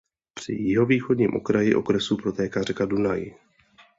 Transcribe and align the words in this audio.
Při 0.33 0.53
jihovýchodním 0.53 1.35
okraji 1.35 1.75
okresu 1.75 2.17
protéká 2.17 2.61
řeka 2.63 2.85
Dunaj. 2.85 3.31